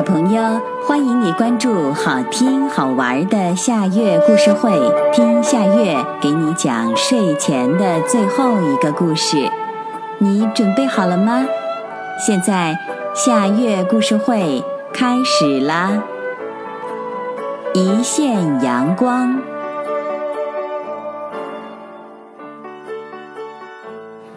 [0.00, 4.72] 小朋友，欢迎你关注好听好玩的夏月故事会，
[5.12, 9.36] 听夏月给你讲睡前的最后一个故事。
[10.16, 11.44] 你准备好了吗？
[12.26, 12.78] 现在
[13.14, 16.02] 夏月故事会开始啦！
[17.74, 19.38] 一线阳光，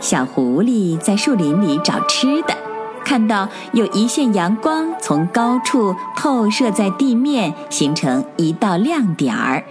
[0.00, 2.65] 小狐狸在树林里找吃的。
[3.06, 9.64] 看到有一线阳光从高处透射在地面，形成一道亮点儿。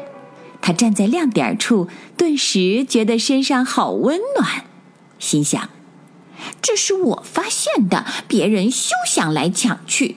[0.61, 4.63] 他站在亮点处，顿时觉得身上好温暖，
[5.19, 5.69] 心想
[6.63, 10.15] ：“这是我发现的，别人休想来抢去。”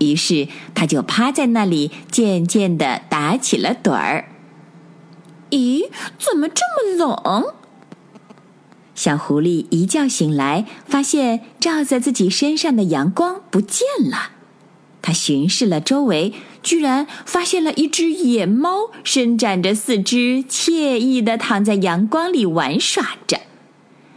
[0.00, 4.30] 于是他就趴在那里，渐渐地打起了盹儿。
[5.50, 7.52] 咦，怎么这么冷？
[8.94, 14.30] 小狐狸一觉醒来，发现照在自己身上的阳光不见了。
[15.02, 16.32] 他巡视了周围，
[16.62, 23.40] 居然发现了一只野猫，伸展着四肢，惬意地躺在阳光里玩耍着。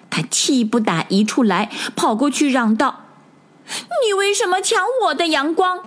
[0.09, 3.01] 他气不打一处来，跑过去嚷道
[4.05, 5.79] ：“你为什么抢我的阳光？”“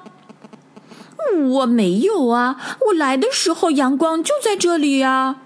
[1.53, 5.37] 我没有啊，我来的时候阳光就在这里呀。”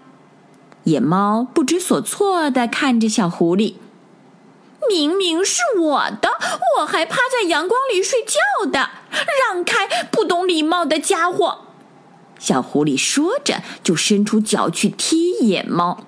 [0.84, 3.74] 野猫不知所措的看着小狐狸，
[4.88, 6.30] 明明是我的，
[6.78, 8.90] 我还趴在阳光里睡觉的，
[9.50, 9.88] 让开！
[10.10, 11.58] 不懂礼貌的家伙！
[12.38, 16.04] 小狐狸说着，就伸出脚去踢野猫。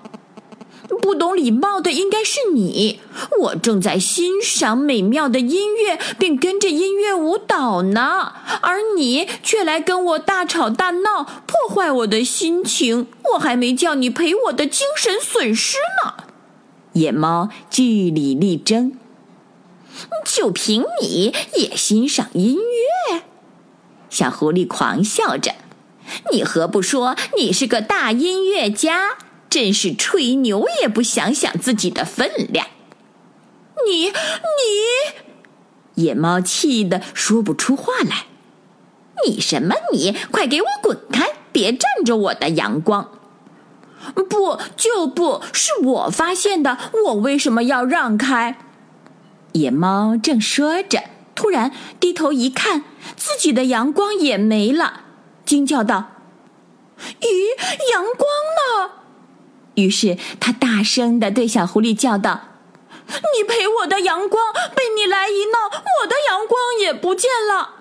[1.01, 3.01] 不懂礼貌的应该是你，
[3.41, 13.07] 我正在欣赏美妙的音乐，并跟着音乐舞蹈呢，而你却来跟我大吵大闹，破坏我的心情。
[13.34, 16.14] 我还没叫你赔我的精神损失呢。
[16.92, 18.92] 野猫据理力争，
[20.25, 22.57] 就凭你也欣赏音
[23.11, 23.23] 乐？
[24.08, 25.55] 小狐狸狂笑着，
[26.33, 29.19] 你何不说你是个大音乐家？
[29.56, 32.67] 真是吹牛也不想想自己的分量！
[33.86, 34.12] 你你，
[35.94, 38.27] 野猫气得说不出话来。
[39.24, 40.14] 你什么你？
[40.30, 41.30] 快给我滚开！
[41.52, 43.11] 别占着我的阳光！
[44.28, 46.77] 不就不是我发现的？
[47.06, 48.58] 我为什么要让开？
[49.52, 51.02] 野猫正说着，
[51.34, 52.84] 突然低头一看，
[53.16, 55.00] 自己的阳光也没了，
[55.46, 56.11] 惊叫道
[57.22, 58.20] ：“咦，阳光
[58.84, 58.92] 呢？”
[59.77, 62.41] 于是他大声地对小狐狸叫道
[63.09, 64.53] ：“你赔我的阳光！
[64.75, 65.70] 被你来一闹，
[66.03, 67.77] 我的阳光也不见了。”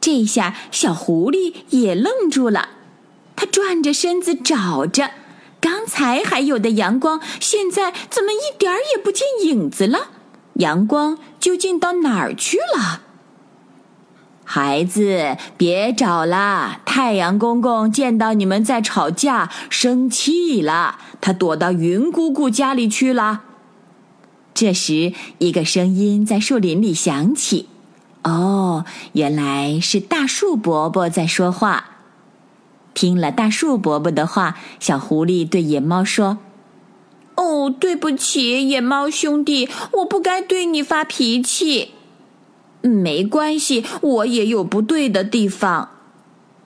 [0.00, 2.70] 这下小狐狸也愣住了，
[3.36, 5.10] 他转着身子找着，
[5.60, 10.08] 刚才还有的阳光，现在怎么一点儿也不见影子了？
[10.54, 13.03] 阳光究竟到哪儿去了？
[14.56, 16.78] 孩子，别找了！
[16.84, 23.40] 太阳公公见到你们在吵架，生气了，他躲到云姑姑家里去了。
[24.54, 27.68] 这时，一个声音在树林里响起
[28.22, 31.86] ：“哦，原来是大树伯伯在说话。”
[32.94, 36.38] 听了大树伯伯的话，小狐狸对野猫说
[37.34, 41.90] ：“哦，对不起，野猫兄弟，我不该对你发脾气。”
[42.88, 45.88] 没关系，我也有不对的地方。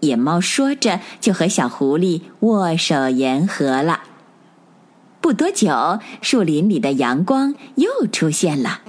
[0.01, 4.01] 野猫说着，就和小狐狸握手言和了。
[5.21, 8.81] 不多久，树林里的阳光又出现了，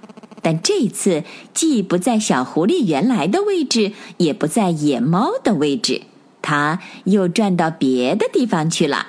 [0.42, 1.24] 但这次
[1.54, 6.04] 既不在小狐狸原来的位置，也不在野猫的位置，
[6.42, 9.08] 它又转到别的地方去了。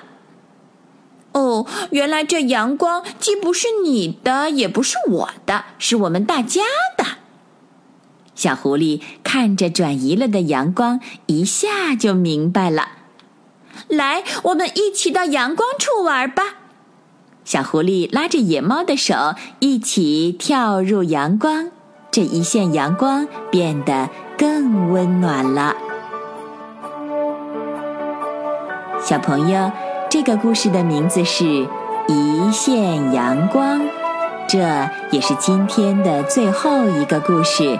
[1.33, 6.61] 哦，原来这阳光既不是你的，也不是我的，是我们大家
[6.97, 7.00] 的。
[8.41, 12.87] 小狐狸看着转移了的阳光，一下就明白了。
[13.87, 16.55] 来，我们一起到阳光处玩吧。
[17.45, 21.69] 小狐狸拉着野猫的手，一起跳入阳光。
[22.09, 25.75] 这一线阳光变得更温暖了。
[29.03, 29.71] 小朋友，
[30.09, 31.43] 这个故事的名字是
[32.07, 33.79] 《一线阳光》，
[34.49, 37.79] 这也是今天的最后一个故事。